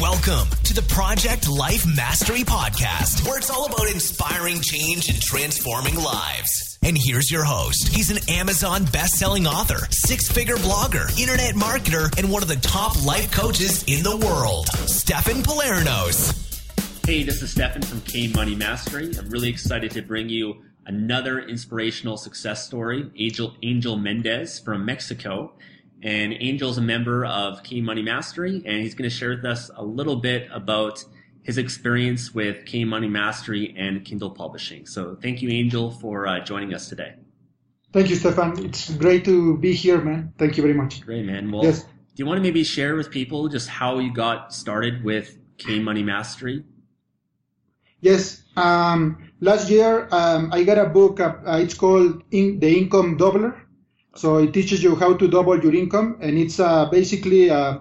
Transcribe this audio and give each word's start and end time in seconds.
Welcome 0.00 0.48
to 0.64 0.74
the 0.74 0.84
Project 0.88 1.48
Life 1.48 1.86
Mastery 1.86 2.40
Podcast, 2.40 3.24
where 3.24 3.38
it's 3.38 3.48
all 3.48 3.66
about 3.66 3.88
inspiring 3.88 4.60
change 4.60 5.08
and 5.08 5.22
transforming 5.22 5.94
lives. 5.94 6.80
And 6.82 6.98
here's 7.00 7.30
your 7.30 7.44
host. 7.44 7.94
He's 7.94 8.10
an 8.10 8.18
Amazon 8.28 8.86
best-selling 8.86 9.46
author, 9.46 9.86
six-figure 9.90 10.56
blogger, 10.56 11.16
internet 11.16 11.54
marketer, 11.54 12.16
and 12.18 12.32
one 12.32 12.42
of 12.42 12.48
the 12.48 12.56
top 12.56 13.04
life 13.04 13.30
coaches 13.30 13.84
in 13.86 14.02
the 14.02 14.16
world, 14.16 14.66
Stefan 14.88 15.44
Pylarinos. 15.44 17.06
Hey, 17.06 17.22
this 17.22 17.40
is 17.40 17.52
Stefan 17.52 17.82
from 17.82 18.00
K 18.00 18.26
Money 18.28 18.56
Mastery. 18.56 19.12
I'm 19.16 19.30
really 19.30 19.48
excited 19.48 19.92
to 19.92 20.02
bring 20.02 20.28
you 20.28 20.56
another 20.86 21.38
inspirational 21.38 22.16
success 22.16 22.66
story. 22.66 23.12
Angel, 23.16 23.54
Angel 23.62 23.96
Mendez 23.96 24.58
from 24.58 24.84
Mexico. 24.84 25.52
And 26.04 26.34
Angel's 26.34 26.76
a 26.76 26.82
member 26.82 27.24
of 27.24 27.62
K 27.62 27.80
Money 27.80 28.02
Mastery, 28.02 28.62
and 28.66 28.82
he's 28.82 28.94
going 28.94 29.08
to 29.08 29.16
share 29.16 29.30
with 29.30 29.44
us 29.46 29.70
a 29.74 29.82
little 29.82 30.16
bit 30.16 30.48
about 30.52 31.02
his 31.42 31.56
experience 31.56 32.34
with 32.34 32.66
K 32.66 32.84
Money 32.84 33.08
Mastery 33.08 33.74
and 33.76 34.04
Kindle 34.04 34.30
Publishing. 34.30 34.84
So 34.84 35.16
thank 35.20 35.40
you, 35.40 35.48
Angel, 35.48 35.90
for 35.90 36.26
uh, 36.26 36.40
joining 36.40 36.74
us 36.74 36.90
today. 36.90 37.14
Thank 37.94 38.10
you, 38.10 38.16
Stefan. 38.16 38.62
It's 38.62 38.90
great 38.90 39.24
to 39.24 39.56
be 39.56 39.72
here, 39.72 40.00
man. 40.00 40.34
Thank 40.36 40.58
you 40.58 40.62
very 40.62 40.74
much. 40.74 41.00
Great, 41.00 41.24
man. 41.24 41.50
Well, 41.50 41.64
yes. 41.64 41.82
do 41.82 41.88
you 42.16 42.26
want 42.26 42.36
to 42.36 42.42
maybe 42.42 42.64
share 42.64 42.96
with 42.96 43.10
people 43.10 43.48
just 43.48 43.68
how 43.68 43.98
you 43.98 44.12
got 44.12 44.52
started 44.52 45.04
with 45.04 45.38
K 45.56 45.78
Money 45.78 46.02
Mastery? 46.02 46.64
Yes. 48.00 48.42
Um, 48.56 49.32
last 49.40 49.70
year, 49.70 50.06
um, 50.10 50.52
I 50.52 50.64
got 50.64 50.76
a 50.76 50.84
book. 50.84 51.18
Uh, 51.18 51.38
it's 51.62 51.72
called 51.74 52.22
In- 52.30 52.60
The 52.60 52.76
Income 52.76 53.16
Doubler 53.16 53.63
so 54.14 54.38
it 54.38 54.52
teaches 54.52 54.82
you 54.82 54.94
how 54.96 55.14
to 55.14 55.28
double 55.28 55.58
your 55.60 55.74
income, 55.74 56.18
and 56.20 56.38
it's 56.38 56.60
uh, 56.60 56.86
basically 56.86 57.50
uh, 57.50 57.78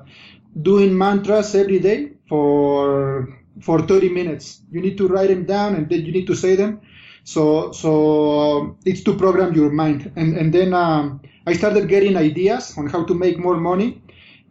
doing 0.62 0.98
mantras 0.98 1.56
every 1.56 1.80
day 1.80 2.12
for 2.28 3.38
for 3.62 3.82
30 3.82 4.10
minutes. 4.10 4.62
You 4.72 4.82
need 4.82 4.98
to 4.98 5.08
write 5.08 5.30
them 5.30 5.46
down, 5.46 5.76
and 5.76 5.90
then 5.90 6.06
you 6.06 6.12
need 6.12 6.28
to 6.28 6.36
say 6.36 6.56
them. 6.56 6.82
So 7.24 7.72
so 7.72 8.78
it's 8.86 9.04
to 9.04 9.16
program 9.16 9.54
your 9.54 9.72
mind, 9.72 10.12
and 10.16 10.36
and 10.38 10.54
then 10.54 10.74
um, 10.74 11.22
I 11.46 11.54
started 11.54 11.88
getting 11.88 12.18
ideas 12.18 12.78
on 12.78 12.88
how 12.88 13.04
to 13.06 13.14
make 13.14 13.38
more 13.38 13.58
money, 13.58 14.02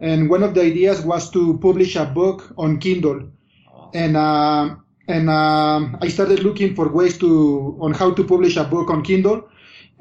and 0.01 0.31
one 0.31 0.43
of 0.43 0.55
the 0.55 0.63
ideas 0.63 1.03
was 1.03 1.31
to 1.31 1.59
publish 1.59 1.97
a 1.97 2.05
book 2.05 2.55
on 2.57 2.79
Kindle, 2.79 3.29
and. 3.95 4.17
Uh, 4.17 4.77
and 5.09 5.29
um, 5.29 5.99
I 6.01 6.07
started 6.07 6.45
looking 6.45 6.77
for 6.77 6.89
ways 6.89 7.19
to 7.19 7.77
on 7.81 7.93
how 7.93 8.15
to 8.15 8.23
publish 8.23 8.57
a 8.57 8.63
book 8.63 8.89
on 8.89 9.03
Kindle 9.03 9.49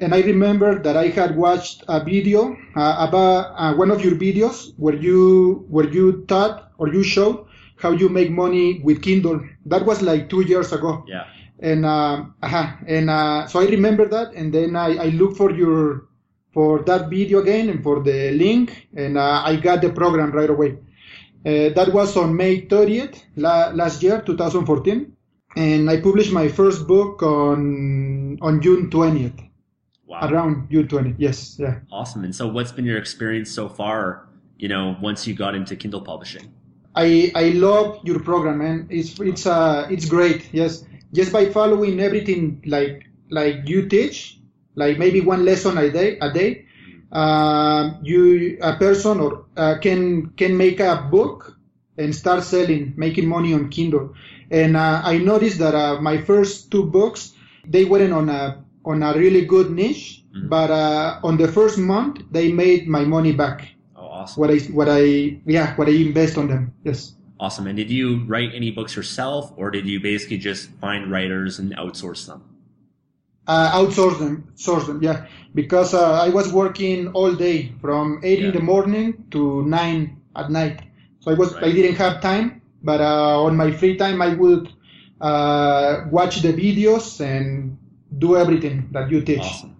and 0.02 0.14
I 0.14 0.20
remember 0.20 0.82
that 0.82 0.96
I 0.96 1.08
had 1.08 1.36
watched 1.36 1.84
a 1.86 2.02
video 2.02 2.56
uh, 2.74 3.06
about 3.08 3.54
uh, 3.56 3.74
one 3.74 3.90
of 3.92 4.04
your 4.04 4.16
videos 4.16 4.74
where 4.76 4.96
you 4.96 5.64
where 5.70 5.88
you 5.88 6.24
taught 6.26 6.72
or 6.78 6.88
you 6.88 7.04
showed 7.04 7.46
how 7.76 7.92
you 7.92 8.08
make 8.08 8.30
money 8.30 8.80
with 8.82 9.00
Kindle. 9.00 9.40
That 9.66 9.86
was 9.86 10.02
like 10.02 10.28
two 10.28 10.40
years 10.42 10.72
ago. 10.72 11.04
Yeah. 11.06 11.26
And 11.60 11.86
uh, 11.86 12.24
uh 12.42 12.72
and 12.86 13.10
uh, 13.10 13.46
so 13.46 13.60
I 13.60 13.66
remember 13.66 14.06
that, 14.08 14.34
and 14.34 14.52
then 14.52 14.74
I, 14.74 14.96
I 14.96 15.06
looked 15.14 15.36
for 15.36 15.52
your 15.52 16.08
for 16.52 16.82
that 16.82 17.08
video 17.08 17.38
again 17.38 17.68
and 17.68 17.82
for 17.82 18.02
the 18.02 18.32
link, 18.32 18.88
and 18.96 19.16
uh, 19.16 19.42
I 19.44 19.56
got 19.56 19.80
the 19.82 19.90
program 19.90 20.32
right 20.32 20.50
away. 20.50 20.78
Uh, 21.46 21.70
that 21.78 21.90
was 21.92 22.16
on 22.16 22.36
May 22.36 22.62
30th 22.66 23.22
la- 23.36 23.70
last 23.70 24.02
year, 24.02 24.22
2014, 24.22 25.16
and 25.56 25.90
I 25.90 26.00
published 26.00 26.32
my 26.32 26.48
first 26.48 26.88
book 26.88 27.22
on 27.22 28.38
on 28.42 28.60
June 28.60 28.90
20th. 28.90 29.51
Wow. 30.12 30.28
Around 30.28 30.70
June 30.70 30.88
20. 30.88 31.14
Yes. 31.16 31.56
Yeah. 31.58 31.80
Awesome. 31.90 32.22
And 32.22 32.36
so 32.36 32.46
what's 32.46 32.70
been 32.70 32.84
your 32.84 32.98
experience 32.98 33.50
so 33.50 33.66
far, 33.66 34.28
you 34.58 34.68
know, 34.68 34.94
once 35.00 35.26
you 35.26 35.32
got 35.32 35.54
into 35.54 35.74
Kindle 35.74 36.02
publishing? 36.02 36.52
I, 36.94 37.32
I 37.34 37.48
love 37.56 38.00
your 38.04 38.20
program, 38.20 38.58
man. 38.58 38.88
It's, 38.90 39.18
it's, 39.20 39.46
uh, 39.46 39.88
it's 39.90 40.04
great. 40.04 40.52
Yes. 40.52 40.84
Just 41.14 41.32
by 41.32 41.48
following 41.48 41.98
everything 41.98 42.62
like, 42.66 43.06
like 43.30 43.66
you 43.66 43.88
teach, 43.88 44.38
like 44.74 44.98
maybe 44.98 45.22
one 45.22 45.46
lesson 45.46 45.78
a 45.78 45.90
day, 45.90 46.18
a 46.18 46.30
day, 46.30 46.66
uh, 47.10 47.94
you, 48.02 48.58
a 48.60 48.76
person 48.76 49.18
or, 49.18 49.46
uh, 49.56 49.78
can, 49.80 50.26
can 50.36 50.58
make 50.58 50.78
a 50.80 51.08
book 51.10 51.56
and 51.96 52.14
start 52.14 52.44
selling, 52.44 52.92
making 52.98 53.26
money 53.26 53.54
on 53.54 53.70
Kindle. 53.70 54.14
And, 54.50 54.76
uh, 54.76 55.00
I 55.02 55.16
noticed 55.16 55.58
that, 55.60 55.74
uh, 55.74 56.02
my 56.02 56.20
first 56.20 56.70
two 56.70 56.84
books, 56.84 57.32
they 57.66 57.86
weren't 57.86 58.12
on 58.12 58.28
a 58.28 58.62
on 58.84 59.02
a 59.02 59.14
really 59.14 59.44
good 59.44 59.70
niche, 59.70 60.24
mm-hmm. 60.34 60.48
but 60.48 60.70
uh, 60.70 61.20
on 61.22 61.36
the 61.36 61.48
first 61.48 61.78
month 61.78 62.22
they 62.30 62.52
made 62.52 62.88
my 62.88 63.04
money 63.04 63.32
back. 63.32 63.68
Oh, 63.96 64.06
awesome! 64.06 64.40
What 64.40 64.50
I 64.50 64.58
what 64.72 64.88
I 64.88 65.40
yeah 65.46 65.74
what 65.76 65.88
I 65.88 65.92
invest 65.92 66.38
on 66.38 66.48
them. 66.48 66.74
Yes. 66.84 67.14
Awesome. 67.40 67.66
And 67.66 67.76
did 67.76 67.90
you 67.90 68.22
write 68.26 68.54
any 68.54 68.70
books 68.70 68.94
yourself, 68.94 69.52
or 69.56 69.72
did 69.72 69.84
you 69.84 69.98
basically 69.98 70.38
just 70.38 70.70
find 70.78 71.10
writers 71.10 71.58
and 71.58 71.74
outsource 71.76 72.24
them? 72.26 72.44
Uh, 73.48 73.72
outsource 73.72 74.20
them, 74.20 74.46
source 74.54 74.86
them, 74.86 75.02
yeah. 75.02 75.26
Because 75.52 75.92
uh, 75.92 76.22
I 76.22 76.28
was 76.28 76.52
working 76.52 77.08
all 77.08 77.34
day 77.34 77.72
from 77.80 78.20
eight 78.22 78.38
yeah. 78.38 78.46
in 78.46 78.54
the 78.54 78.60
morning 78.60 79.24
to 79.32 79.64
nine 79.66 80.22
at 80.36 80.52
night, 80.52 80.82
so 81.18 81.32
I 81.32 81.34
was 81.34 81.52
right. 81.54 81.64
I 81.64 81.72
didn't 81.72 81.96
have 81.96 82.20
time. 82.20 82.62
But 82.84 83.00
uh, 83.00 83.42
on 83.42 83.56
my 83.56 83.72
free 83.72 83.96
time, 83.96 84.22
I 84.22 84.34
would 84.34 84.72
uh, 85.20 86.04
watch 86.10 86.42
the 86.42 86.52
videos 86.52 87.20
and 87.20 87.76
do 88.18 88.36
everything 88.36 88.88
that 88.92 89.10
you 89.10 89.22
teach. 89.22 89.40
Awesome. 89.40 89.76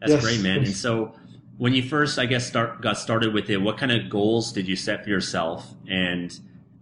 That's 0.00 0.12
yes, 0.12 0.22
great, 0.22 0.40
man. 0.40 0.58
Yes. 0.58 0.68
And 0.68 0.76
so 0.76 1.14
when 1.58 1.74
you 1.74 1.82
first, 1.82 2.18
I 2.18 2.26
guess, 2.26 2.46
start 2.46 2.80
got 2.80 2.98
started 2.98 3.34
with 3.34 3.50
it, 3.50 3.58
what 3.58 3.78
kind 3.78 3.92
of 3.92 4.08
goals 4.08 4.52
did 4.52 4.68
you 4.68 4.76
set 4.76 5.04
for 5.04 5.10
yourself? 5.10 5.66
And, 5.88 6.36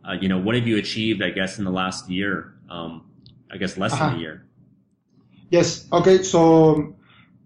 uh, 0.07 0.13
you 0.21 0.29
know, 0.29 0.39
what 0.39 0.55
have 0.55 0.67
you 0.67 0.77
achieved, 0.77 1.23
I 1.23 1.31
guess, 1.31 1.59
in 1.59 1.65
the 1.65 1.71
last 1.71 2.11
year? 2.11 2.55
Um, 2.69 3.09
I 3.51 3.57
guess 3.57 3.77
less 3.77 3.93
uh-huh. 3.93 4.11
than 4.11 4.17
a 4.17 4.21
year. 4.21 4.45
Yes. 5.51 5.87
Okay. 5.93 6.23
So 6.23 6.95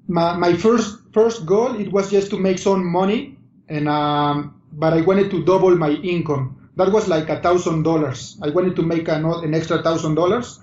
my, 0.08 0.36
my 0.36 0.54
first, 0.54 0.98
first 1.12 1.46
goal, 1.46 1.78
it 1.78 1.92
was 1.92 2.10
just 2.10 2.30
to 2.30 2.38
make 2.38 2.58
some 2.58 2.84
money 2.84 3.38
and, 3.68 3.88
um, 3.88 4.60
but 4.72 4.92
I 4.92 5.00
wanted 5.02 5.30
to 5.30 5.44
double 5.44 5.76
my 5.76 5.90
income. 5.90 6.70
That 6.76 6.92
was 6.92 7.08
like 7.08 7.28
a 7.28 7.40
thousand 7.40 7.82
dollars. 7.82 8.38
I 8.42 8.48
wanted 8.50 8.74
to 8.76 8.82
make 8.82 9.08
an, 9.08 9.24
an 9.24 9.54
extra 9.54 9.82
thousand 9.82 10.14
dollars. 10.14 10.60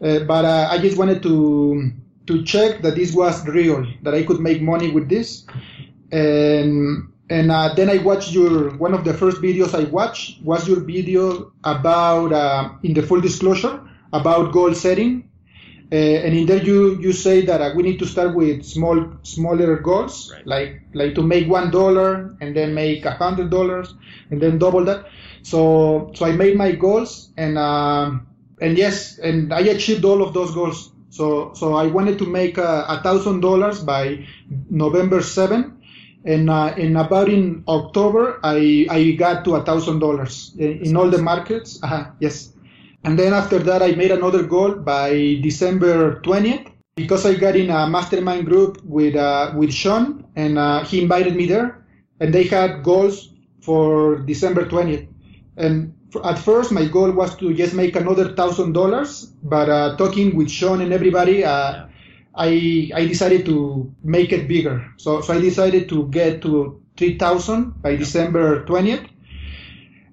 Uh, 0.00 0.20
but 0.20 0.44
uh, 0.44 0.68
I 0.70 0.78
just 0.78 0.98
wanted 0.98 1.22
to 1.22 1.92
to 2.26 2.42
check 2.44 2.82
that 2.82 2.94
this 2.94 3.12
was 3.14 3.46
real, 3.46 3.86
that 4.02 4.14
I 4.14 4.22
could 4.22 4.40
make 4.40 4.62
money 4.62 4.90
with 4.90 5.08
this. 5.08 5.44
And 6.10 7.12
and 7.30 7.50
uh, 7.50 7.72
then 7.74 7.88
I 7.88 7.98
watched 7.98 8.32
your 8.32 8.76
one 8.76 8.92
of 8.94 9.04
the 9.04 9.14
first 9.14 9.40
videos 9.40 9.74
I 9.74 9.84
watched 9.88 10.42
was 10.42 10.68
your 10.68 10.80
video 10.80 11.52
about 11.64 12.32
uh, 12.32 12.70
in 12.82 12.92
the 12.92 13.02
full 13.02 13.20
disclosure 13.20 13.80
about 14.12 14.52
goal 14.52 14.74
setting. 14.74 15.28
Uh, 15.90 16.24
and 16.24 16.34
in 16.36 16.46
there 16.46 16.62
you 16.62 16.98
you 17.00 17.12
say 17.12 17.44
that 17.44 17.60
uh, 17.60 17.72
we 17.76 17.82
need 17.82 17.98
to 17.98 18.06
start 18.06 18.34
with 18.34 18.64
small 18.64 19.12
smaller 19.22 19.76
goals 19.76 20.32
right. 20.32 20.46
like 20.46 20.82
like 20.94 21.14
to 21.14 21.22
make 21.22 21.46
one 21.48 21.70
dollar 21.70 22.34
and 22.40 22.56
then 22.56 22.74
make 22.74 23.04
a 23.04 23.10
hundred 23.10 23.50
dollars 23.50 23.94
and 24.30 24.40
then 24.40 24.58
double 24.58 24.84
that. 24.84 25.06
So 25.42 26.10
so 26.14 26.26
I 26.26 26.32
made 26.32 26.56
my 26.56 26.72
goals 26.72 27.30
and 27.36 27.58
um, 27.58 28.26
and 28.60 28.76
yes 28.76 29.18
and 29.18 29.52
I 29.52 29.60
achieved 29.60 30.04
all 30.04 30.22
of 30.22 30.32
those 30.34 30.52
goals 30.52 30.91
so, 31.12 31.52
so 31.52 31.74
I 31.74 31.88
wanted 31.88 32.18
to 32.20 32.26
make 32.26 32.56
a 32.56 32.98
thousand 33.02 33.40
dollars 33.40 33.80
by 33.80 34.26
November 34.70 35.20
7, 35.20 35.76
and 36.24 36.48
uh, 36.48 36.72
in 36.78 36.96
about 36.96 37.28
in 37.28 37.64
October 37.68 38.40
I 38.42 38.86
I 38.88 39.10
got 39.12 39.44
to 39.44 39.56
a 39.56 39.62
thousand 39.62 39.98
dollars 39.98 40.54
in 40.58 40.96
all 40.96 41.10
the 41.10 41.20
markets. 41.20 41.78
Uh, 41.82 42.06
yes, 42.18 42.54
and 43.04 43.18
then 43.18 43.34
after 43.34 43.58
that 43.58 43.82
I 43.82 43.92
made 43.92 44.10
another 44.10 44.42
goal 44.42 44.72
by 44.72 45.38
December 45.42 46.22
20th 46.22 46.72
because 46.96 47.26
I 47.26 47.34
got 47.34 47.56
in 47.56 47.68
a 47.68 47.86
mastermind 47.86 48.46
group 48.46 48.82
with 48.82 49.14
uh, 49.14 49.52
with 49.54 49.70
Sean, 49.70 50.24
and 50.34 50.56
uh, 50.56 50.82
he 50.82 51.02
invited 51.02 51.36
me 51.36 51.44
there, 51.44 51.84
and 52.20 52.32
they 52.32 52.44
had 52.44 52.82
goals 52.82 53.34
for 53.60 54.16
December 54.16 54.64
20th, 54.64 55.08
and 55.58 55.92
at 56.24 56.38
first 56.38 56.72
my 56.72 56.86
goal 56.86 57.10
was 57.10 57.36
to 57.36 57.54
just 57.54 57.74
make 57.74 57.96
another 57.96 58.34
thousand 58.34 58.72
dollars, 58.72 59.26
but 59.42 59.68
uh, 59.68 59.96
talking 59.96 60.36
with 60.36 60.50
Sean 60.50 60.80
and 60.80 60.92
everybody, 60.92 61.44
uh, 61.44 61.72
yeah. 61.72 61.86
I 62.34 62.90
I 62.94 63.06
decided 63.06 63.44
to 63.46 63.92
make 64.02 64.32
it 64.32 64.48
bigger. 64.48 64.84
So 64.98 65.20
so 65.20 65.34
I 65.34 65.40
decided 65.40 65.88
to 65.90 66.08
get 66.08 66.42
to 66.42 66.80
three 66.96 67.18
thousand 67.18 67.82
by 67.82 67.96
December 67.96 68.64
twentieth, 68.64 69.04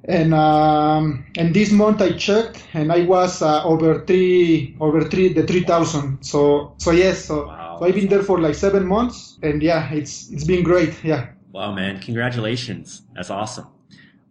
and 0.05 0.33
um, 0.33 1.25
and 1.37 1.53
this 1.53 1.71
month 1.71 2.01
I 2.01 2.11
checked 2.13 2.65
and 2.73 2.91
I 2.91 3.03
was 3.03 3.41
uh, 3.41 3.63
over 3.63 4.05
three 4.05 4.75
over 4.79 5.03
three 5.03 5.33
the 5.33 5.45
three 5.47 5.63
thousand. 5.63 6.23
So 6.23 6.73
so 6.77 6.91
yes, 6.91 7.25
so, 7.25 7.47
wow, 7.47 7.77
so 7.79 7.85
I've 7.85 7.95
been 7.95 8.07
there 8.07 8.23
for 8.23 8.39
like 8.39 8.55
seven 8.55 8.85
months, 8.85 9.37
and 9.43 9.61
yeah, 9.61 9.91
it's 9.91 10.29
it's 10.29 10.43
been 10.43 10.63
great. 10.63 10.93
Yeah. 11.03 11.29
Wow, 11.51 11.73
man! 11.73 11.99
Congratulations. 11.99 13.01
That's 13.15 13.29
awesome. 13.29 13.67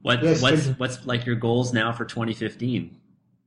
What 0.02 0.22
yes, 0.22 0.42
what's 0.42 0.66
what's 0.78 1.06
like 1.06 1.26
your 1.26 1.36
goals 1.36 1.72
now 1.72 1.92
for 1.92 2.04
2015? 2.04 2.96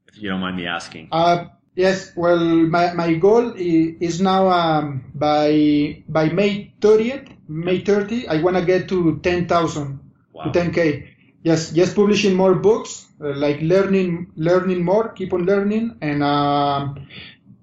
If 0.08 0.22
you 0.22 0.30
don't 0.30 0.42
mind 0.42 0.58
me 0.58 0.68
asking. 0.68 1.08
Uh, 1.12 1.46
yes. 1.76 2.12
Well, 2.16 2.40
my, 2.40 2.94
my 2.94 3.14
goal 3.14 3.54
is 3.56 4.20
now 4.20 4.50
um, 4.50 5.12
by 5.16 6.04
by 6.10 6.30
May 6.30 6.74
30th, 6.82 7.32
May 7.48 7.80
30, 7.80 8.28
I 8.28 8.42
want 8.42 8.58
to 8.58 8.66
get 8.66 8.90
to 8.90 9.20
10,000 9.20 10.00
wow. 10.34 10.44
to 10.44 10.50
10k. 10.52 11.08
Yes, 11.44 11.72
just 11.72 11.96
publishing 11.96 12.36
more 12.36 12.56
books, 12.56 13.08
uh, 13.20 13.34
like 13.36 13.62
learning 13.62 14.32
learning 14.36 14.84
more, 14.84 15.10
keep 15.10 15.34
on 15.34 15.46
learning, 15.46 15.98
and 16.02 16.22
uh, 16.22 16.94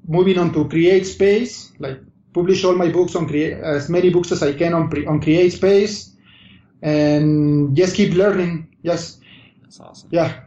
moving 0.06 0.38
on 0.38 0.52
to 0.54 0.64
CreateSpace, 0.64 1.72
like 1.78 2.00
publish 2.32 2.64
all 2.64 2.74
my 2.74 2.88
books 2.90 3.14
on 3.14 3.28
create 3.28 3.52
as 3.52 3.88
many 3.88 4.10
books 4.10 4.32
as 4.32 4.42
I 4.42 4.52
can 4.54 4.74
on 4.74 4.84
on 5.06 5.20
CreateSpace, 5.20 6.10
and 6.82 7.76
just 7.76 7.94
keep 7.94 8.14
learning 8.14 8.67
Yes. 8.82 9.20
That's 9.62 9.80
awesome. 9.80 10.08
Yeah. 10.12 10.40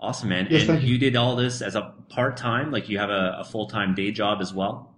Awesome, 0.00 0.28
man. 0.28 0.46
Yes, 0.50 0.68
and 0.68 0.82
you. 0.82 0.90
you. 0.90 0.98
did 0.98 1.16
all 1.16 1.34
this 1.34 1.60
as 1.60 1.74
a 1.74 1.92
part 2.08 2.36
time, 2.36 2.70
like 2.70 2.88
you 2.88 2.98
have 2.98 3.10
a, 3.10 3.38
a 3.40 3.44
full 3.44 3.66
time 3.66 3.94
day 3.94 4.12
job 4.12 4.40
as 4.40 4.54
well? 4.54 4.94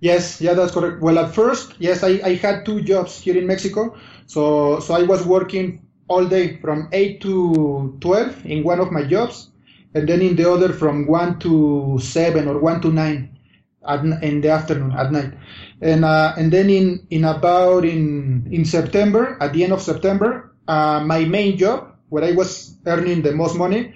Yes, 0.00 0.40
yeah, 0.40 0.54
that's 0.54 0.72
correct. 0.72 1.00
Well, 1.00 1.18
at 1.18 1.32
first, 1.32 1.74
yes, 1.78 2.02
I, 2.02 2.20
I 2.24 2.34
had 2.34 2.66
two 2.66 2.82
jobs 2.82 3.20
here 3.20 3.38
in 3.38 3.46
Mexico. 3.46 3.96
So, 4.26 4.80
so 4.80 4.94
I 4.94 5.04
was 5.04 5.24
working 5.24 5.86
all 6.08 6.26
day 6.26 6.56
from 6.56 6.88
8 6.92 7.20
to 7.22 7.96
12 8.00 8.44
in 8.46 8.64
one 8.64 8.80
of 8.80 8.90
my 8.90 9.04
jobs, 9.04 9.50
and 9.94 10.08
then 10.08 10.20
in 10.20 10.34
the 10.34 10.50
other 10.50 10.72
from 10.72 11.06
1 11.06 11.38
to 11.40 11.98
7 12.02 12.48
or 12.48 12.58
1 12.58 12.80
to 12.80 12.88
9 12.88 13.38
at, 13.86 14.04
in 14.22 14.40
the 14.40 14.50
afternoon, 14.50 14.92
at 14.92 15.12
night. 15.12 15.34
And, 15.80 16.04
uh, 16.04 16.34
and 16.36 16.52
then 16.52 16.68
in, 16.68 17.06
in 17.10 17.24
about 17.24 17.84
in, 17.84 18.48
in 18.50 18.64
September, 18.64 19.38
at 19.40 19.52
the 19.52 19.62
end 19.62 19.72
of 19.72 19.80
September, 19.80 20.52
uh, 20.66 21.00
my 21.04 21.24
main 21.24 21.56
job 21.56 21.91
where 22.12 22.24
I 22.24 22.32
was 22.32 22.76
earning 22.84 23.22
the 23.22 23.32
most 23.32 23.56
money, 23.56 23.94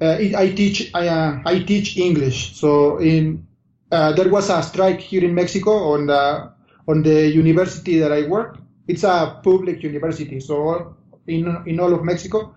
uh, 0.00 0.16
I 0.44 0.52
teach 0.56 0.90
I, 0.94 1.08
uh, 1.08 1.42
I 1.44 1.58
teach 1.60 1.98
English. 1.98 2.56
So 2.56 2.96
in 2.96 3.46
uh, 3.92 4.12
there 4.12 4.30
was 4.30 4.48
a 4.48 4.62
strike 4.62 5.00
here 5.00 5.22
in 5.22 5.34
Mexico 5.34 5.72
on 5.92 6.06
the 6.06 6.50
on 6.86 7.02
the 7.02 7.28
university 7.28 7.98
that 7.98 8.10
I 8.10 8.22
work. 8.26 8.58
It's 8.86 9.04
a 9.04 9.38
public 9.44 9.82
university, 9.82 10.40
so 10.40 10.96
in 11.26 11.44
in 11.66 11.78
all 11.78 11.92
of 11.92 12.02
Mexico. 12.04 12.54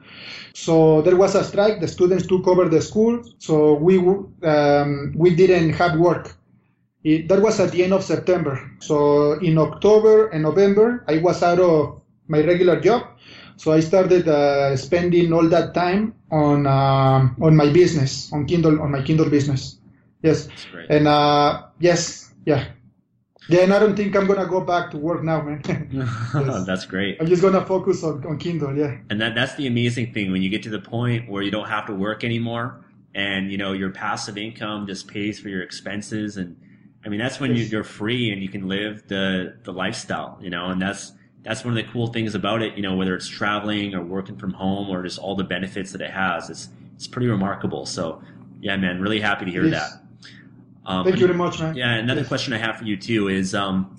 So 0.53 1.01
there 1.01 1.17
was 1.17 1.35
a 1.35 1.43
strike. 1.43 1.81
The 1.81 1.89
students 1.89 2.25
took 2.25 2.47
over 2.47 2.69
the 2.69 2.81
school, 2.81 3.21
so 3.37 3.73
we 3.73 3.97
um, 3.97 5.13
we 5.15 5.35
didn't 5.35 5.73
have 5.73 5.99
work. 5.99 6.35
It, 7.03 7.27
that 7.27 7.41
was 7.41 7.59
at 7.59 7.71
the 7.71 7.83
end 7.83 7.93
of 7.93 8.03
September. 8.03 8.55
So 8.79 9.33
in 9.39 9.57
October 9.57 10.27
and 10.27 10.43
November, 10.43 11.03
I 11.09 11.17
was 11.17 11.43
out 11.43 11.59
of 11.59 12.01
my 12.27 12.41
regular 12.45 12.79
job 12.79 13.01
so 13.61 13.71
I 13.71 13.79
started 13.79 14.27
uh, 14.27 14.75
spending 14.75 15.31
all 15.31 15.47
that 15.49 15.75
time 15.75 16.15
on 16.31 16.65
uh, 16.65 17.29
on 17.39 17.55
my 17.55 17.69
business, 17.69 18.33
on 18.33 18.47
Kindle, 18.47 18.81
on 18.81 18.89
my 18.89 19.03
Kindle 19.03 19.29
business. 19.29 19.77
Yes, 20.23 20.49
and 20.89 21.07
uh, 21.07 21.65
yes, 21.79 22.33
yeah. 22.43 22.69
Yeah, 23.49 23.61
and 23.61 23.73
I 23.73 23.77
don't 23.77 23.95
think 23.95 24.15
I'm 24.15 24.25
gonna 24.25 24.47
go 24.47 24.61
back 24.61 24.89
to 24.91 24.97
work 24.97 25.23
now, 25.23 25.43
man. 25.43 25.61
yes. 25.91 26.65
That's 26.65 26.85
great. 26.87 27.17
I'm 27.21 27.27
just 27.27 27.43
gonna 27.43 27.63
focus 27.63 28.03
on, 28.03 28.25
on 28.25 28.39
Kindle, 28.39 28.75
yeah. 28.75 28.97
And 29.11 29.21
that 29.21 29.35
that's 29.35 29.53
the 29.53 29.67
amazing 29.67 30.11
thing 30.11 30.31
when 30.31 30.41
you 30.41 30.49
get 30.49 30.63
to 30.63 30.71
the 30.71 30.81
point 30.81 31.29
where 31.29 31.43
you 31.43 31.51
don't 31.51 31.69
have 31.69 31.85
to 31.85 31.93
work 31.93 32.23
anymore, 32.23 32.83
and 33.13 33.51
you 33.51 33.59
know 33.59 33.73
your 33.73 33.91
passive 33.91 34.39
income 34.39 34.87
just 34.87 35.07
pays 35.07 35.39
for 35.39 35.49
your 35.49 35.61
expenses, 35.61 36.37
and 36.37 36.57
I 37.05 37.09
mean 37.09 37.19
that's 37.19 37.39
when 37.39 37.51
yes. 37.51 37.59
you, 37.69 37.77
you're 37.77 37.83
free 37.83 38.31
and 38.31 38.41
you 38.41 38.49
can 38.49 38.67
live 38.67 39.07
the 39.07 39.57
the 39.61 39.71
lifestyle, 39.71 40.39
you 40.41 40.49
know, 40.49 40.71
and 40.71 40.81
that's 40.81 41.13
that's 41.43 41.65
one 41.65 41.77
of 41.77 41.83
the 41.83 41.91
cool 41.91 42.07
things 42.07 42.35
about 42.35 42.61
it. 42.61 42.75
You 42.75 42.83
know, 42.83 42.95
whether 42.95 43.15
it's 43.15 43.27
traveling 43.27 43.95
or 43.95 44.03
working 44.03 44.37
from 44.37 44.53
home 44.53 44.89
or 44.89 45.03
just 45.03 45.19
all 45.19 45.35
the 45.35 45.43
benefits 45.43 45.91
that 45.91 46.01
it 46.01 46.11
has, 46.11 46.49
it's 46.49 46.69
it's 46.95 47.07
pretty 47.07 47.27
remarkable. 47.27 47.85
So, 47.85 48.21
yeah, 48.59 48.77
man, 48.77 49.01
really 49.01 49.19
happy 49.19 49.45
to 49.45 49.51
hear 49.51 49.65
yes. 49.65 49.91
that. 49.91 50.01
Um, 50.85 51.03
Thank 51.03 51.19
you 51.19 51.27
very 51.27 51.37
much, 51.37 51.59
man. 51.59 51.75
Yeah, 51.75 51.95
another 51.95 52.21
yes. 52.21 52.27
question 52.27 52.53
I 52.53 52.57
have 52.57 52.77
for 52.77 52.85
you 52.85 52.97
too 52.97 53.27
is, 53.27 53.55
um, 53.55 53.97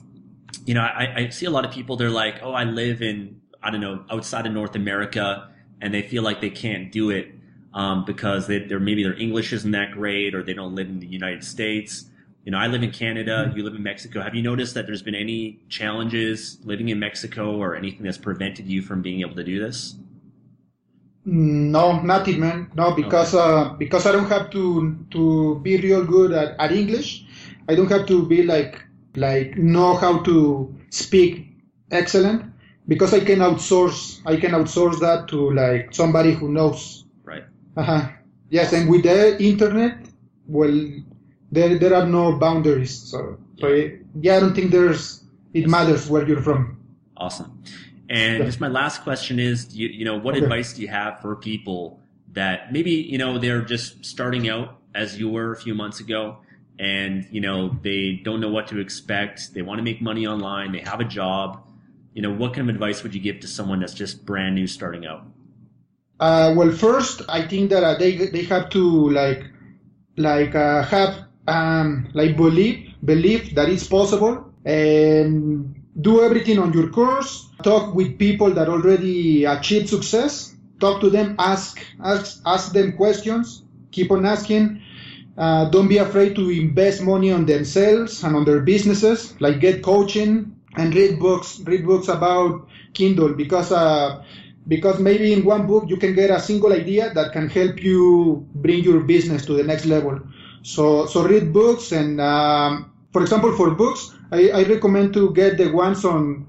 you 0.67 0.75
know, 0.75 0.83
I, 0.83 1.15
I 1.17 1.29
see 1.31 1.47
a 1.47 1.51
lot 1.51 1.65
of 1.65 1.73
people. 1.73 1.97
They're 1.97 2.11
like, 2.11 2.41
oh, 2.43 2.53
I 2.53 2.65
live 2.65 3.03
in 3.03 3.41
I 3.63 3.71
don't 3.71 3.81
know 3.81 4.05
outside 4.11 4.47
of 4.47 4.53
North 4.53 4.75
America, 4.75 5.51
and 5.81 5.93
they 5.93 6.03
feel 6.03 6.23
like 6.23 6.41
they 6.41 6.51
can't 6.51 6.93
do 6.93 7.11
it 7.11 7.33
um, 7.75 8.05
because 8.05 8.47
they, 8.47 8.63
are 8.71 8.81
maybe 8.81 9.03
their 9.03 9.17
English 9.17 9.53
isn't 9.53 9.71
that 9.73 9.93
great, 9.93 10.35
or 10.35 10.43
they 10.43 10.55
don't 10.55 10.75
live 10.75 10.89
in 10.89 11.01
the 11.01 11.07
United 11.07 11.45
States 11.45 12.07
you 12.45 12.51
know, 12.51 12.59
I 12.59 12.67
live 12.67 12.83
in 12.83 12.91
Canada, 12.91 13.47
mm-hmm. 13.47 13.57
you 13.57 13.65
live 13.65 13.75
in 13.75 13.83
Mexico. 13.83 14.21
Have 14.21 14.35
you 14.35 14.43
noticed 14.43 14.75
that 14.75 14.87
there's 14.87 15.03
been 15.03 15.15
any 15.15 15.61
challenges 15.69 16.59
living 16.65 16.89
in 16.89 16.99
Mexico 16.99 17.57
or 17.57 17.77
anything 17.77 18.03
that's 18.03 18.19
prevented 18.19 18.67
you 18.67 18.83
from 18.83 19.03
being 19.03 19.21
able 19.21 19.37
to 19.37 19.45
do 19.45 19.61
this? 19.61 19.95
No, 21.25 22.01
nothing, 22.01 22.41
man. 22.41 22.73
No, 22.75 22.95
because 22.95 23.33
okay. 23.33 23.45
uh, 23.45 23.75
because 23.75 24.07
I 24.07 24.13
don't 24.13 24.29
have 24.29 24.51
to 24.51 24.99
to 25.13 25.61
be 25.63 25.77
real 25.77 26.05
good 26.05 26.33
at, 26.33 26.59
at 26.59 26.73
English. 26.73 27.25
I 27.69 27.77
don't 27.77 27.91
have 27.93 28.07
to 28.07 28.27
be 28.27 28.43
like 28.43 28.83
like 29.15 29.57
know 29.57 29.95
how 29.95 30.23
to 30.25 30.75
speak 30.91 31.47
excellent 31.93 32.53
because 32.89 33.15
I 33.15 33.21
can 33.21 33.39
outsource. 33.39 34.21
I 34.27 34.35
can 34.35 34.51
outsource 34.51 34.99
that 34.99 35.29
to 35.29 35.53
like 35.53 35.95
somebody 35.95 36.33
who 36.33 36.49
knows. 36.49 37.05
Right. 37.23 37.45
Uh 37.77 37.83
huh. 37.83 38.09
Yes, 38.51 38.73
and 38.73 38.91
with 38.91 39.05
the 39.05 39.41
internet, 39.41 39.99
well, 40.49 40.75
there 41.53 41.79
there 41.79 41.95
are 41.95 42.07
no 42.07 42.33
boundaries. 42.39 42.99
So, 42.99 43.39
so 43.61 43.69
yeah, 44.21 44.37
I 44.37 44.41
don't 44.41 44.55
think 44.55 44.73
there's 44.73 45.23
it 45.53 45.69
matters 45.69 46.09
where 46.09 46.27
you're 46.27 46.43
from. 46.43 46.79
Awesome. 47.17 47.63
And 48.09 48.41
yeah. 48.41 48.47
just 48.47 48.61
my 48.61 48.69
last 48.69 49.03
question 49.05 49.39
is, 49.39 49.75
you, 49.75 49.89
you 49.89 50.05
know, 50.05 50.19
what 50.19 50.35
okay. 50.35 50.45
advice 50.45 50.73
do 50.73 50.83
you 50.83 50.89
have 50.89 51.21
for 51.21 51.37
people 51.37 52.01
that 52.33 52.73
maybe 52.73 52.91
you 52.91 53.19
know 53.19 53.39
they're 53.39 53.63
just 53.63 54.05
starting 54.05 54.49
out 54.49 54.79
as 54.95 55.19
you 55.19 55.29
were 55.29 55.53
a 55.53 55.57
few 55.57 55.75
months 55.75 56.01
ago, 56.01 56.39
and 56.79 57.27
you 57.31 57.41
know 57.41 57.77
they 57.83 58.21
don't 58.25 58.41
know 58.41 58.51
what 58.51 58.67
to 58.69 58.81
expect. 58.81 59.53
They 59.55 59.63
want 59.63 59.79
to 59.79 59.85
make 59.85 60.01
money 60.01 60.27
online. 60.27 60.73
They 60.73 60.81
have 60.81 61.01
a 61.01 61.05
job. 61.05 61.63
You 62.15 62.23
know, 62.23 62.33
what 62.33 62.55
kind 62.55 62.69
of 62.69 62.75
advice 62.75 63.03
would 63.03 63.15
you 63.15 63.21
give 63.21 63.41
to 63.41 63.47
someone 63.47 63.81
that's 63.81 63.95
just 63.95 64.27
brand 64.27 64.55
new 64.55 64.67
starting 64.67 65.07
out? 65.07 65.25
Uh, 66.21 66.53
well, 66.55 66.71
first, 66.71 67.23
I 67.29 67.47
think 67.47 67.71
that 67.71 67.85
uh, 67.85 67.99
they 67.99 68.17
they 68.17 68.43
have 68.45 68.71
to 68.71 69.11
like 69.11 69.45
like 70.17 70.55
uh, 70.55 70.83
have 70.83 71.22
um, 71.47 72.09
like 72.15 72.37
believe 72.37 72.95
believe 73.05 73.55
that 73.55 73.69
it's 73.69 73.87
possible. 73.87 74.53
And 74.65 75.75
do 76.01 76.23
everything 76.23 76.59
on 76.59 76.73
your 76.73 76.89
course. 76.89 77.49
Talk 77.63 77.95
with 77.95 78.19
people 78.19 78.51
that 78.53 78.69
already 78.69 79.45
achieved 79.45 79.89
success. 79.89 80.55
Talk 80.81 81.01
to 81.01 81.11
them. 81.11 81.37
Ask 81.39 81.85
ask 82.03 82.41
ask 82.47 82.73
them 82.73 82.97
questions. 82.97 83.63
Keep 83.91 84.11
on 84.13 84.25
asking. 84.25 84.81
Uh, 85.37 85.69
don't 85.71 85.89
be 85.89 85.99
afraid 85.99 86.37
to 86.37 86.51
invest 86.51 87.03
money 87.03 87.33
on 87.33 87.47
themselves 87.47 88.23
and 88.23 88.37
on 88.37 88.45
their 88.45 88.61
businesses. 88.61 89.35
Like 89.41 89.61
get 89.61 89.83
coaching 89.83 90.55
and 90.77 90.95
read 90.95 91.19
books. 91.19 91.61
Read 91.65 91.85
books 91.87 92.09
about 92.09 92.69
kindle 92.95 93.35
because 93.35 93.73
uh, 93.73 94.23
because 94.69 95.01
maybe 95.01 95.33
in 95.33 95.45
one 95.45 95.67
book 95.67 95.85
you 95.89 95.97
can 95.97 96.15
get 96.15 96.31
a 96.31 96.41
single 96.41 96.73
idea 96.73 97.13
that 97.15 97.33
can 97.33 97.49
help 97.49 97.83
you 97.83 98.47
bring 98.55 98.85
your 98.85 99.01
business 99.01 99.45
to 99.47 99.55
the 99.55 99.65
next 99.65 99.87
level 99.87 100.21
so, 100.63 101.07
so 101.07 101.27
read 101.27 101.53
books 101.53 101.93
and, 101.93 102.21
um, 102.21 102.93
for 103.13 103.23
example, 103.23 103.55
for 103.57 103.73
books, 103.73 104.15
I, 104.31 104.51
I 104.51 104.63
recommend 104.65 105.13
to 105.15 105.33
get 105.35 105.59
the 105.59 105.71
ones 105.71 106.05
on, 106.05 106.47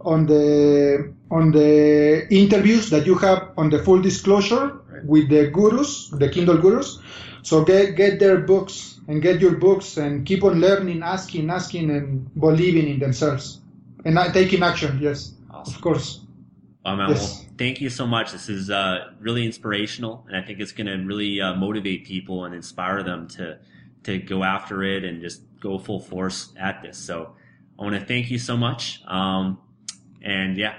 on 0.00 0.26
the, 0.26 1.12
on 1.30 1.52
the 1.52 2.26
interviews 2.30 2.90
that 2.90 3.06
you 3.06 3.14
have 3.16 3.50
on 3.56 3.70
the 3.70 3.78
full 3.78 4.02
disclosure 4.02 4.80
with 5.04 5.28
the 5.28 5.46
gurus, 5.50 6.08
the 6.08 6.28
Kindle 6.28 6.58
gurus. 6.58 6.98
So 7.42 7.64
get, 7.64 7.96
get 7.96 8.20
their 8.20 8.38
books 8.38 9.00
and 9.08 9.22
get 9.22 9.40
your 9.40 9.56
books 9.56 9.96
and 9.96 10.26
keep 10.26 10.44
on 10.44 10.60
learning, 10.60 11.02
asking, 11.02 11.50
asking 11.50 11.90
and 11.90 12.32
believing 12.38 12.88
in 12.88 12.98
themselves 12.98 13.60
and 14.04 14.18
taking 14.32 14.62
action. 14.62 14.98
Yes, 15.00 15.32
awesome. 15.50 15.74
of 15.74 15.80
course. 15.80 16.21
Man. 16.84 17.10
Yes. 17.10 17.20
Well, 17.20 17.48
thank 17.58 17.80
you 17.80 17.90
so 17.90 18.06
much. 18.06 18.32
This 18.32 18.48
is 18.48 18.70
uh, 18.70 19.12
really 19.20 19.46
inspirational, 19.46 20.24
and 20.26 20.36
I 20.36 20.42
think 20.42 20.58
it's 20.60 20.72
going 20.72 20.88
to 20.88 20.96
really 20.96 21.40
uh, 21.40 21.54
motivate 21.54 22.04
people 22.04 22.44
and 22.44 22.54
inspire 22.54 23.02
them 23.02 23.28
to 23.28 23.58
to 24.04 24.18
go 24.18 24.42
after 24.42 24.82
it 24.82 25.04
and 25.04 25.20
just 25.20 25.42
go 25.60 25.78
full 25.78 26.00
force 26.00 26.52
at 26.58 26.82
this. 26.82 26.98
So 26.98 27.34
I 27.78 27.82
want 27.82 27.94
to 27.94 28.04
thank 28.04 28.30
you 28.30 28.38
so 28.38 28.56
much, 28.56 29.00
um, 29.06 29.58
and 30.22 30.56
yeah, 30.56 30.74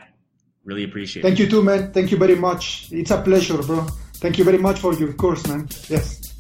really 0.66 0.84
appreciate 0.84 1.24
thank 1.24 1.40
it. 1.40 1.44
Thank 1.44 1.52
you 1.52 1.58
too, 1.58 1.64
man. 1.64 1.94
Thank 1.94 2.12
you 2.12 2.18
very 2.18 2.36
much. 2.36 2.90
It's 2.92 3.12
a 3.12 3.22
pleasure, 3.22 3.62
bro. 3.64 3.88
Thank 4.16 4.38
you 4.38 4.44
very 4.44 4.58
much 4.58 4.80
for 4.80 4.94
your 4.94 5.14
course, 5.14 5.48
man. 5.48 5.70
Yes. 5.88 6.33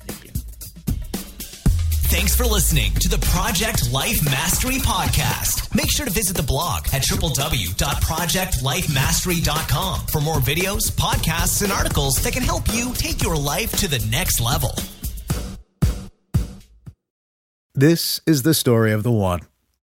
Thanks 2.33 2.49
for 2.49 2.51
listening 2.51 2.91
to 2.93 3.09
the 3.09 3.19
Project 3.27 3.91
Life 3.91 4.25
Mastery 4.25 4.77
Podcast. 4.77 5.75
Make 5.75 5.91
sure 5.91 6.07
to 6.07 6.11
visit 6.11 6.35
the 6.35 6.41
blog 6.41 6.87
at 6.91 7.03
www.projectlifemastery.com 7.03 9.99
for 10.07 10.19
more 10.19 10.37
videos, 10.37 10.91
podcasts, 10.93 11.61
and 11.61 11.71
articles 11.71 12.15
that 12.23 12.33
can 12.33 12.41
help 12.41 12.63
you 12.73 12.91
take 12.95 13.21
your 13.21 13.37
life 13.37 13.73
to 13.73 13.87
the 13.87 14.03
next 14.09 14.41
level. 14.41 14.71
This 17.75 18.19
is 18.25 18.41
the 18.41 18.55
story 18.55 18.91
of 18.91 19.03
the 19.03 19.11
one. 19.11 19.41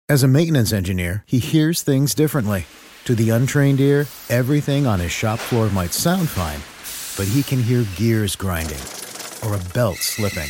As 0.10 0.22
a 0.22 0.27
maintenance 0.27 0.74
engineer, 0.74 1.24
he 1.25 1.39
hears 1.39 1.84
things 1.84 2.13
differently. 2.13 2.65
To 3.06 3.15
the 3.15 3.30
untrained 3.30 3.80
ear, 3.80 4.08
everything 4.30 4.86
on 4.86 5.00
his 5.00 5.13
shop 5.13 5.39
floor 5.39 5.70
might 5.70 5.94
sound 5.94 6.27
fine, 6.27 6.60
but 7.15 7.30
he 7.34 7.44
can 7.44 7.63
hear 7.63 7.86
gears 7.96 8.36
grinding 8.36 8.82
or 9.42 9.56
a 9.56 9.60
belt 9.74 10.00
slipping. 10.00 10.50